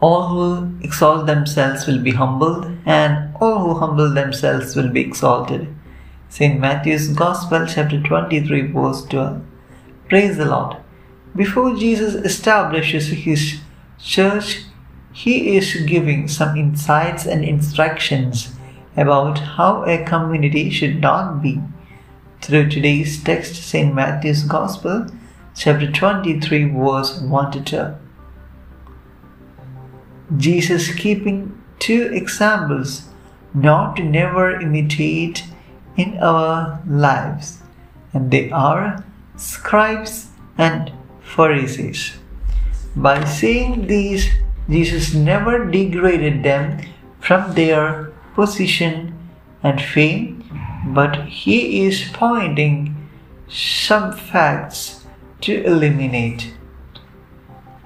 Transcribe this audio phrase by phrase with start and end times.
[0.00, 5.74] All who exalt themselves will be humbled, and all who humble themselves will be exalted.
[6.28, 6.60] St.
[6.60, 9.42] Matthew's Gospel, chapter 23, verse 12.
[10.08, 10.76] Praise the Lord.
[11.34, 13.60] Before Jesus establishes his
[13.98, 14.64] church,
[15.12, 18.52] he is giving some insights and instructions
[18.96, 21.60] about how a community should not be.
[22.40, 23.92] Through today's text, St.
[23.92, 25.06] Matthew's Gospel,
[25.56, 28.07] chapter 23, verse 1 to 12.
[30.36, 33.08] Jesus keeping two examples
[33.54, 35.44] not to never imitate
[35.96, 37.62] in our lives,
[38.12, 39.04] and they are
[39.36, 42.18] scribes and Pharisees.
[42.94, 44.28] By saying these,
[44.68, 46.82] Jesus never degraded them
[47.20, 49.14] from their position
[49.62, 50.44] and fame,
[50.94, 53.08] but he is pointing
[53.48, 55.06] some facts
[55.40, 56.54] to eliminate.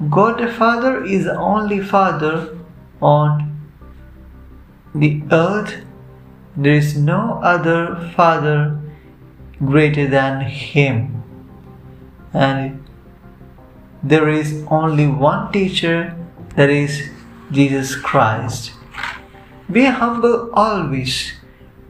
[0.08, 2.58] God the Father is the only Father
[3.00, 3.70] on
[4.94, 5.84] the earth.
[6.56, 8.80] There is no other Father
[9.64, 11.22] greater than Him.
[12.32, 12.84] And
[14.02, 16.16] there is only one teacher,
[16.56, 17.10] that is
[17.50, 18.72] Jesus Christ.
[19.70, 21.34] Be humble always.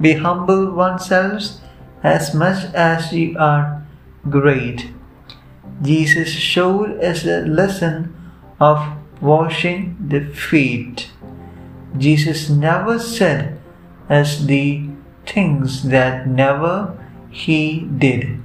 [0.00, 1.42] Be humble oneself
[2.02, 3.86] as much as you are
[4.28, 4.90] great.
[5.82, 8.14] Jesus showed us a lesson
[8.60, 8.78] of
[9.20, 11.10] washing the feet.
[11.98, 13.60] Jesus never said
[14.08, 14.88] as the
[15.26, 16.96] things that never
[17.30, 18.40] he did.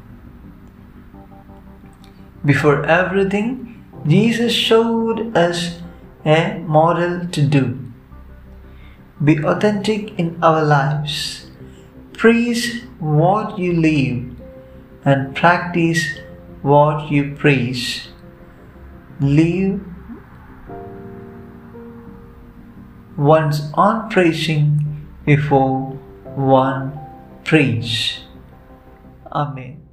[2.43, 5.79] Before everything, Jesus showed us
[6.25, 7.79] a model to do.
[9.23, 11.47] Be authentic in our lives.
[12.13, 14.35] Praise what you live
[15.03, 16.19] and practice
[16.61, 18.09] what you preach.
[19.19, 19.81] Live
[23.17, 25.91] once on preaching before
[26.35, 26.99] one
[27.43, 28.21] preach.
[29.31, 29.86] Amen.